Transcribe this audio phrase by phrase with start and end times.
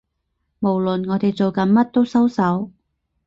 [0.61, 2.71] 無論我哋做緊乜都收手